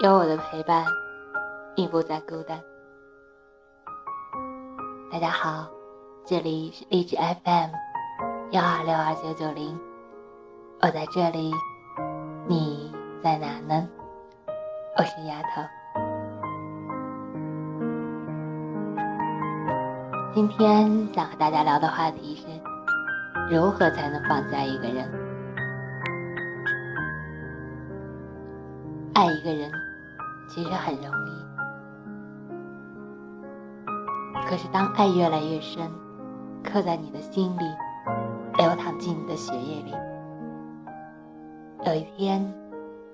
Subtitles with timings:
[0.00, 0.84] 有我的陪伴，
[1.76, 2.56] 你不再孤单。
[5.10, 5.66] 大家好，
[6.24, 7.70] 这里是荔枝 FM
[8.52, 9.76] 幺二六二九九零，
[10.80, 11.52] 我在这里，
[12.46, 13.88] 你在哪呢？
[14.96, 15.62] 我是丫头。
[20.32, 22.46] 今天想和大家聊的话题是：
[23.52, 25.10] 如何才能放下一个人？
[29.12, 29.68] 爱一个人
[30.48, 31.44] 其实很容易，
[34.48, 35.86] 可是当爱越来越深，
[36.64, 37.64] 刻在你的心里，
[38.56, 39.94] 流淌进你的血液里，
[41.84, 42.52] 有一天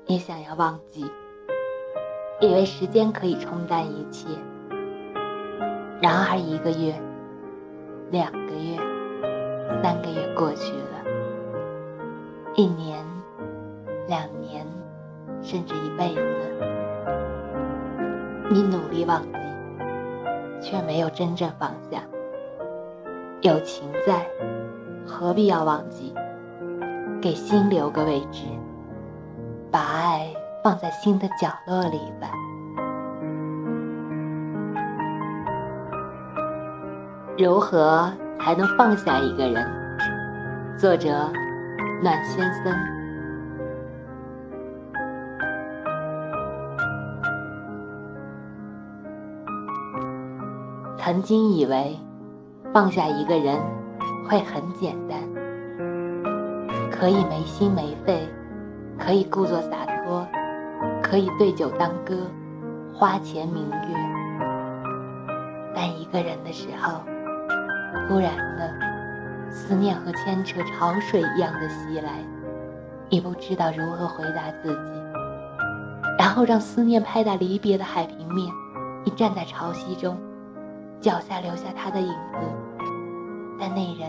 [0.06, 1.04] 你想要忘记，
[2.40, 4.28] 以为时间可以冲淡一切，
[6.00, 6.94] 然而一个月、
[8.12, 8.78] 两个月、
[9.82, 11.04] 三个月过去了，
[12.54, 13.04] 一年、
[14.06, 14.64] 两年。
[15.45, 16.23] 甚至一辈子，
[18.50, 19.28] 你努力忘记，
[20.61, 22.00] 却没有真正放下。
[23.42, 24.27] 有情在，
[25.06, 26.15] 何必要忘记？
[27.20, 28.45] 给心留个位置，
[29.70, 32.31] 把爱放在心的角落里吧。
[37.37, 39.67] 如何才能放下一个人？
[40.78, 41.11] 作者：
[42.03, 42.72] 暖先生。
[51.05, 52.00] 曾经以为
[52.72, 53.60] 放下一个人
[54.27, 55.20] 会很简单，
[56.91, 58.27] 可以没心没肺，
[58.98, 60.27] 可以故作洒脱，
[61.02, 62.16] 可以对酒当歌，
[62.94, 63.94] 花前明月。
[65.75, 67.02] 但一个人的时候，
[68.09, 68.72] 突然的
[69.50, 72.12] 思念和牵扯潮水一样的袭来，
[73.10, 74.91] 你不知道如何回答自己，
[76.19, 78.50] 然后让思念拍打离别的海平面，
[79.04, 80.16] 你站在潮汐中。
[81.04, 82.38] 脚下留下他的影子，
[83.60, 84.09] 但那人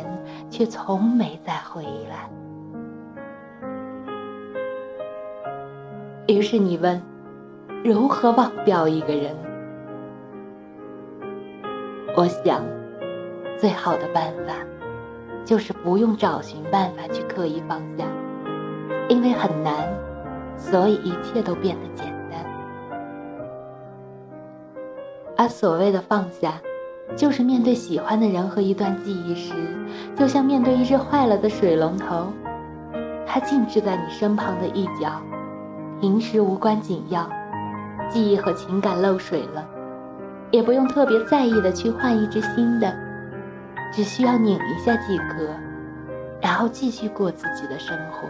[0.49, 2.29] 却从没再回来。
[6.25, 7.01] 于是你问：
[7.83, 9.35] 如何忘掉一个人？
[12.15, 12.63] 我想，
[13.57, 14.53] 最好的办法
[15.43, 18.05] 就是不用找寻办法去刻意放下，
[19.09, 19.85] 因为很难，
[20.55, 22.39] 所以一切都变得简单。
[25.35, 26.53] 而所谓的放下。
[27.15, 29.53] 就是面对喜欢的人和一段记忆时，
[30.17, 32.27] 就像面对一只坏了的水龙头，
[33.25, 35.21] 它静置在你身旁的一角，
[36.01, 37.29] 平时无关紧要，
[38.09, 39.65] 记忆和情感漏水了，
[40.51, 42.93] 也不用特别在意的去换一只新的，
[43.93, 45.47] 只需要拧一下即可，
[46.41, 48.27] 然后继续过自己的生活。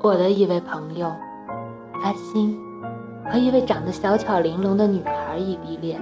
[0.00, 1.14] 我的一位朋友。
[2.02, 2.58] 阿星
[3.30, 6.00] 和一位长得小巧玲珑的女孩异地恋，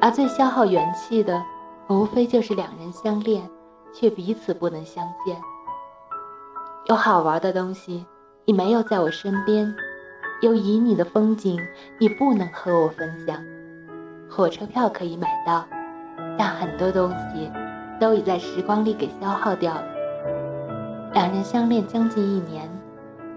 [0.00, 1.42] 而最消耗元气的，
[1.88, 3.42] 无非就是两人相恋，
[3.92, 5.36] 却彼此不能相见。
[6.86, 8.06] 有好玩的东西，
[8.46, 9.66] 你没有在我身边；
[10.40, 11.60] 有旖旎的风景，
[11.98, 13.36] 你不能和我分享。
[14.30, 15.66] 火车票可以买到，
[16.38, 17.50] 但很多东西
[18.00, 19.84] 都已在时光里给消耗掉了。
[21.12, 22.70] 两人相恋将近一年，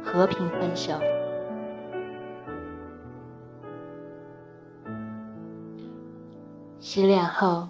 [0.03, 0.94] 和平分手。
[6.95, 7.67] 失恋后，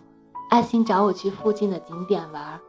[0.49, 2.59] 阿星找我去附近的景点玩。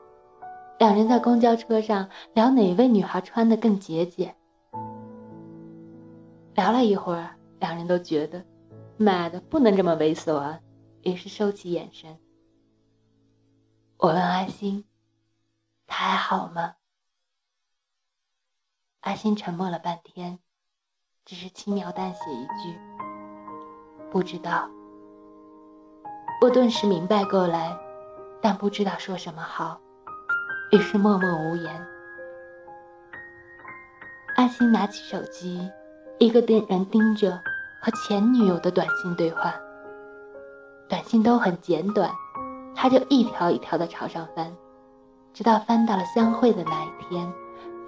[0.78, 4.36] 两人在公交车上聊哪位女孩穿的更节俭。
[6.54, 8.46] 聊了一会儿，两人都觉得，
[8.96, 10.60] 妈的，不能这么猥琐啊！
[11.02, 12.20] 于是收起眼神。
[13.96, 14.84] 我问阿星
[15.88, 16.76] ：“他还好吗？”
[19.02, 20.38] 阿星沉默了半天，
[21.24, 22.78] 只是轻描淡写一句
[24.12, 24.70] ：“不知道。”
[26.40, 27.74] 我顿时明白过来，
[28.42, 29.80] 但不知道说什么好，
[30.72, 31.86] 于是默默无言。
[34.36, 35.70] 阿星拿起手机，
[36.18, 37.40] 一个盯人盯着
[37.80, 39.54] 和前女友的短信对话。
[40.86, 42.10] 短信都很简短，
[42.74, 44.54] 他就一条一条的朝上翻，
[45.32, 47.32] 直到翻到了相会的那一天，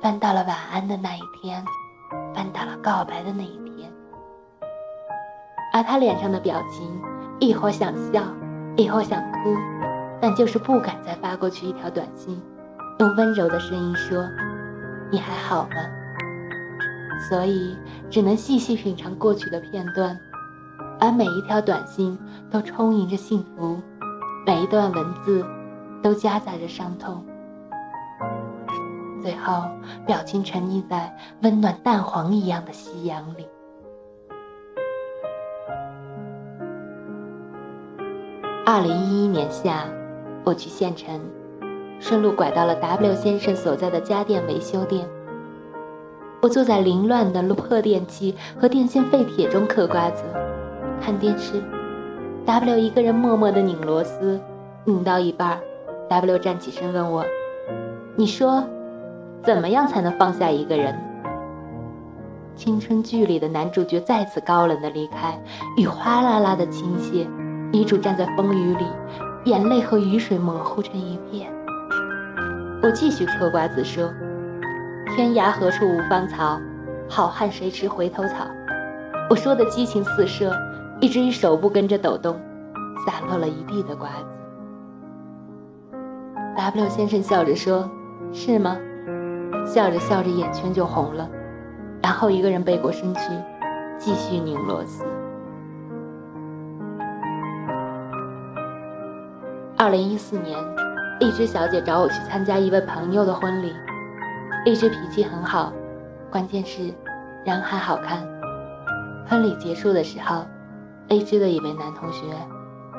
[0.01, 1.63] 翻到了晚安的那一天，
[2.35, 3.93] 翻到了告白的那一天。
[5.75, 7.03] 而他脸上的表情，
[7.39, 8.23] 一会儿想笑。
[8.79, 9.57] 一会儿想哭，
[10.21, 12.39] 但就是不敢再发过去一条短信，
[12.99, 14.23] 用温柔的声音说
[15.11, 15.77] ：“你还好吗？”
[17.27, 17.75] 所以
[18.11, 20.19] 只能细细品尝过去的片段，
[21.01, 22.19] 而每一条短信
[22.51, 23.81] 都充盈着幸福，
[24.45, 25.43] 每一段文字
[26.03, 27.25] 都夹杂着伤痛。
[29.23, 29.65] 最后
[30.07, 33.49] 表情沉溺在温暖蛋黄一样的夕阳里。
[38.69, 39.85] 二零一一年夏，
[40.43, 41.21] 我去县城，
[42.01, 45.09] 顺路拐到了 W 先生所在的家电维修店。
[46.43, 50.25] 我坐在凌乱的破电器和电线废铁中嗑瓜子，
[51.01, 51.63] 看电视。
[52.45, 54.41] W 一个人默默地拧螺丝，
[54.85, 55.61] 拧到一半
[56.09, 57.25] ，W 站起身问我
[58.19, 58.65] ：“你说，
[59.45, 60.93] 怎么样才能放下一个人？”
[62.57, 65.41] 青春剧里的男主角再次高冷的离开，
[65.77, 67.29] 雨哗啦啦的倾泻，
[67.73, 68.87] 女主站在风雨里，
[69.45, 71.53] 眼泪和雨水模糊成一片。
[72.83, 74.11] 我继续嗑瓜子说。
[75.15, 76.61] 天涯何处无芳草，
[77.09, 78.47] 好汉谁吃回头草。
[79.31, 80.53] 我说的激情四射，
[81.01, 82.39] 以至于手部跟着抖动，
[83.07, 84.39] 洒落了一地的瓜子。
[86.57, 87.89] W 先生笑着说
[88.33, 88.77] ：“是吗？”
[89.67, 91.29] 笑着笑着，眼圈就红了，
[92.03, 93.21] 然后一个人背过身去，
[93.99, 95.05] 继续拧螺丝。
[99.79, 100.59] 二零一四年，
[101.21, 103.75] 荔枝小姐找我去参加一位朋友的婚礼。
[104.65, 105.71] 荔枝脾气很好，
[106.31, 106.91] 关键是
[107.45, 108.27] 人还好看。
[109.29, 110.47] 婚礼结束的时候，
[111.09, 112.23] 荔枝的一位男同学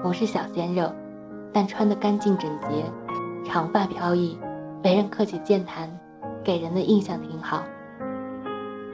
[0.04, 0.94] 不是小鲜肉，
[1.52, 2.86] 但穿得干净整洁，
[3.44, 4.38] 长发飘逸，
[4.84, 5.90] 为人客气健谈，
[6.44, 7.64] 给人的印象挺好。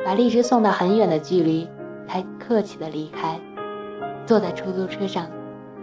[0.06, 1.68] 把荔枝送到很远的距离，
[2.08, 3.38] 才客气的离开。
[4.26, 5.28] 坐在出租车上，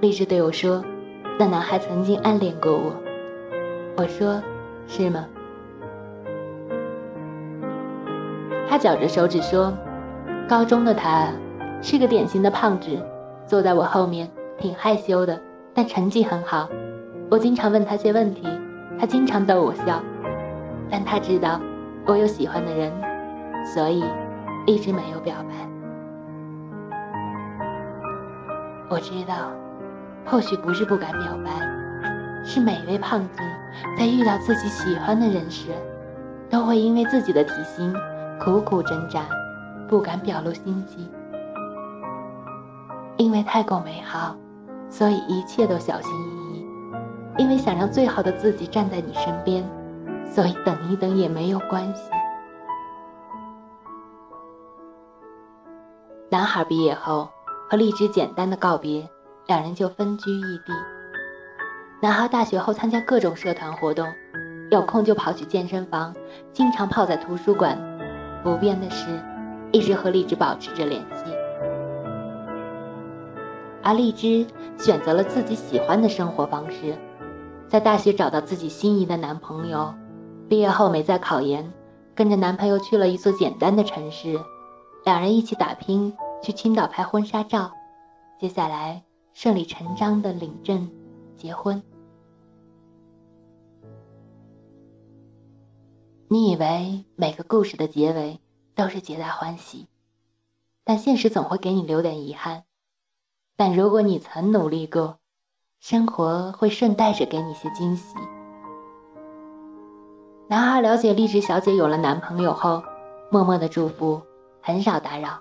[0.00, 0.82] 荔枝对我说
[1.40, 2.92] ：“那男孩曾经暗恋过我。”
[3.96, 4.42] 我说
[4.86, 5.24] ：“是吗？”
[8.68, 9.72] 他绞着手指说
[10.46, 11.28] ：“高中的他
[11.80, 12.90] 是个典型的胖子，
[13.46, 15.40] 坐在我后面，挺害羞的，
[15.72, 16.68] 但成绩很好。
[17.30, 18.46] 我经常问他些问题，
[18.98, 19.98] 他经常逗我笑。
[20.90, 21.58] 但他知道
[22.04, 22.92] 我有喜欢的人，
[23.64, 24.04] 所以
[24.66, 25.54] 一直没有表白。
[28.90, 29.52] 我知道，
[30.30, 31.50] 或许不是不敢表白，
[32.44, 33.40] 是每位胖子
[33.98, 35.70] 在遇到自己喜欢的人时，
[36.48, 37.92] 都会因为自己的体型。”
[38.40, 39.26] 苦苦挣扎，
[39.86, 41.10] 不敢表露心迹，
[43.18, 44.34] 因为太过美好，
[44.88, 46.66] 所以一切都小心翼翼；
[47.36, 49.62] 因为想让最好的自己站在你身边，
[50.24, 52.10] 所以等一等也没有关系。
[56.30, 57.28] 男孩毕业后
[57.68, 59.06] 和荔枝简单的告别，
[59.50, 60.72] 两人就分居异地。
[62.00, 64.06] 男孩大学后参加各种社团活动，
[64.70, 66.14] 有空就跑去健身房，
[66.52, 67.76] 经常泡在图书馆。
[68.44, 69.20] 不变的是，
[69.72, 71.24] 一直和荔枝保持着联系。
[73.82, 74.46] 而荔枝
[74.78, 76.96] 选择了自己喜欢的生活方式，
[77.66, 79.92] 在大学找到自己心仪的男朋友，
[80.48, 81.72] 毕业后没再考研，
[82.14, 84.38] 跟着男朋友去了一座简单的城市，
[85.04, 87.72] 两人一起打拼，去青岛拍婚纱照，
[88.38, 89.02] 接下来
[89.42, 90.90] 顺理成章的领证
[91.34, 91.82] 结婚。
[96.28, 98.38] 你以为每个故事的结尾
[98.74, 99.86] 都是皆大欢喜，
[100.84, 102.64] 但现实总会给你留点遗憾。
[103.56, 105.16] 但如果你曾努力过，
[105.78, 108.14] 生活会顺带着给你些惊喜。
[110.48, 112.82] 男孩了解荔枝小姐有了男朋友后，
[113.30, 114.20] 默默的祝福，
[114.60, 115.40] 很少打扰，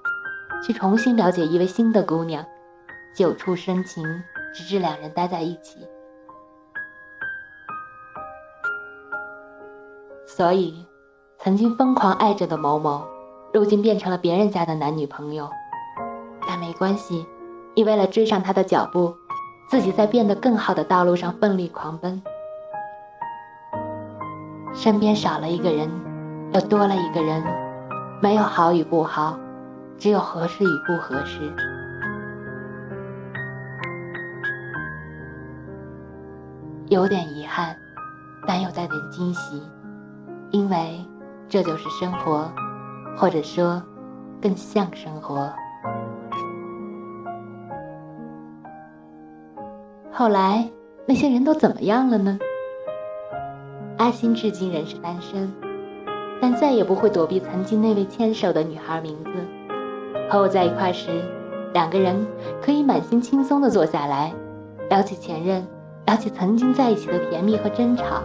[0.65, 2.45] 去重新了解一位新的姑娘，
[3.13, 4.03] 久处深情，
[4.53, 5.87] 直至两人待在一起。
[10.25, 10.85] 所以，
[11.37, 13.05] 曾经疯狂爱着的某某，
[13.53, 15.49] 如今变成了别人家的男女朋友。
[16.47, 17.25] 但没关系，
[17.75, 19.13] 你为了追上他的脚步，
[19.67, 22.21] 自己在变得更好的道路上奋力狂奔。
[24.73, 25.89] 身边少了一个人，
[26.53, 27.43] 又多了一个人，
[28.21, 29.37] 没有好与不好，
[29.97, 31.53] 只有合适与不合适。
[36.89, 37.75] 有点遗憾，
[38.47, 39.61] 但又带点惊喜。
[40.49, 41.05] 因为
[41.47, 42.51] 这就是生活，
[43.15, 43.79] 或者说，
[44.41, 45.53] 更像生活。
[50.11, 50.67] 后来
[51.05, 52.39] 那些人都怎么样了呢？
[53.99, 55.53] 阿星至今仍是单身，
[56.41, 59.29] 但再也不会躲避曾经那位牵手的女孩名字。
[60.27, 61.23] 和我在一块时，
[61.71, 62.25] 两个人
[62.63, 64.33] 可以满心轻松地坐下来，
[64.89, 65.63] 聊起前任，
[66.09, 68.23] 聊起曾经在一起的甜蜜和争吵。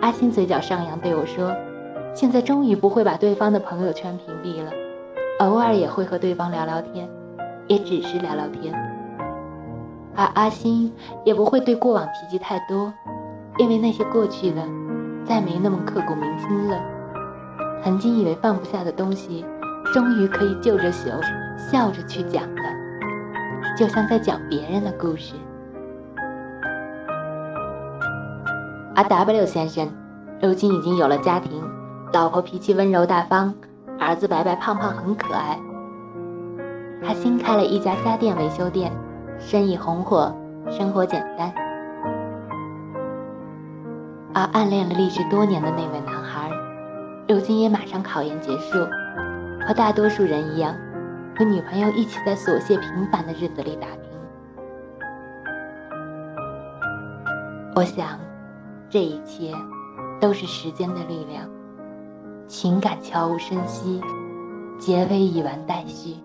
[0.00, 1.54] 阿星嘴角上扬，对我说
[2.16, 4.70] ：“现在终于不会把对方的朋友圈屏蔽了，
[5.40, 7.06] 偶尔也会和对方聊聊天，
[7.66, 8.72] 也只是聊聊天。
[10.16, 10.90] 而阿星
[11.26, 12.90] 也不会对过往提及太多，
[13.58, 14.66] 因为那些过去了，
[15.26, 16.80] 再没那么刻骨铭心了。
[17.84, 19.44] 曾经以为放不下的东西，
[19.92, 21.10] 终于可以就着酒
[21.58, 22.62] 笑着去讲了，
[23.76, 25.34] 就像在讲别人的故事。
[29.00, 29.90] 而 W 先生，
[30.42, 31.62] 如今已经有了家庭，
[32.12, 33.54] 老婆脾气温柔大方，
[33.98, 35.58] 儿子白白胖胖很可爱。
[37.02, 38.92] 他新开了一家家电维修店，
[39.38, 40.30] 生意红火，
[40.68, 41.50] 生活简单。
[44.34, 46.50] 而暗恋了励志多年的那位男孩，
[47.26, 48.76] 如今也马上考研结束，
[49.66, 50.74] 和大多数人一样，
[51.38, 54.10] 和女朋友一起在琐屑平凡的日子里打拼。
[57.74, 58.06] 我想，
[58.90, 59.54] 这一切
[60.20, 61.48] 都是时间的力量，
[62.48, 64.00] 情感悄无声息，
[64.80, 66.16] 结尾已完待续。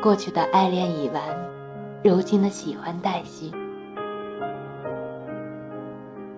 [0.00, 1.22] 过去的爱恋已完，
[2.04, 3.50] 如今的喜欢待续。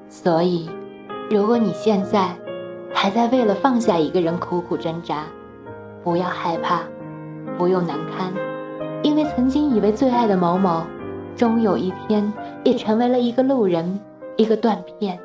[0.08, 0.70] 所以，
[1.30, 2.34] 如果你现在
[2.94, 5.24] 还在为了放下一个人苦苦挣扎，
[6.02, 6.80] 不要害怕，
[7.58, 8.32] 不用难堪，
[9.02, 10.84] 因为曾经以为最爱的某某，
[11.36, 12.32] 终有一天
[12.64, 14.00] 也成为了一个路人，
[14.36, 15.18] 一个断片，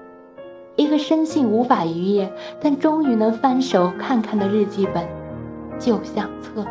[0.75, 5.08] 一个深信无法逾越，但终于能翻手看看的日记本、
[5.78, 6.66] 旧相册。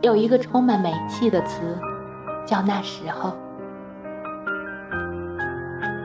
[0.00, 1.60] 有一个充满煤气的词，
[2.46, 3.32] 叫那时候。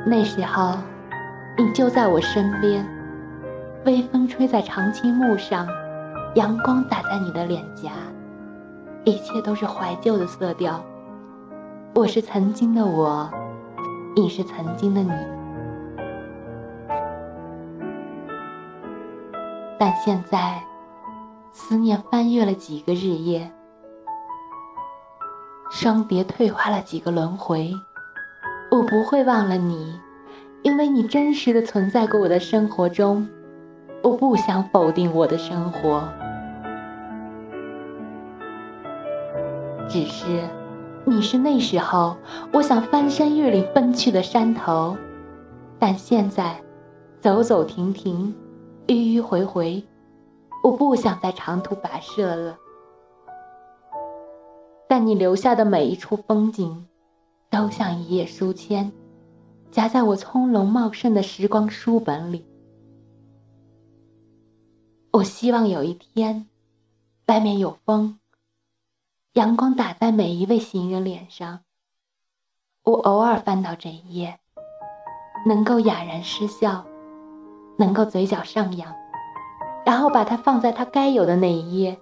[0.05, 0.77] 那时候，
[1.57, 2.85] 你就在我身边，
[3.85, 5.65] 微风吹在长青木上，
[6.35, 7.91] 阳光打在你的脸颊，
[9.05, 10.81] 一切都是怀旧的色调。
[11.93, 13.29] 我是曾经的我，
[14.15, 15.11] 你是曾经的你，
[19.77, 20.63] 但现在，
[21.51, 23.51] 思念翻越了几个日夜。
[25.69, 27.73] 双蝶退化了几个轮回，
[28.71, 29.99] 我不会忘了你，
[30.61, 33.27] 因为你真实的存在过我的生活中。
[34.01, 36.07] 我不想否定我的生活，
[39.89, 40.47] 只是
[41.05, 42.15] 你是那时候
[42.51, 44.97] 我想翻山越岭奔去的山头，
[45.77, 46.59] 但现在
[47.19, 48.33] 走走停停，
[48.87, 49.83] 迂迂回回，
[50.63, 52.57] 我不想再长途跋涉了。
[54.87, 56.85] 但你留下的每一处风景，
[57.49, 58.91] 都像一页书签，
[59.71, 62.45] 夹在我葱茏茂盛的时光书本里。
[65.11, 66.47] 我希望有一天，
[67.27, 68.19] 外面有风，
[69.33, 71.61] 阳光打在每一位行人脸上，
[72.83, 74.39] 我偶尔翻到这一页，
[75.47, 76.85] 能够哑然失笑，
[77.79, 78.93] 能够嘴角上扬，
[79.87, 81.99] 然后把它放在它该有的那一页，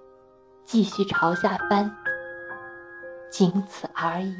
[0.62, 1.90] 继续朝下翻。
[3.30, 4.36] 仅此而已。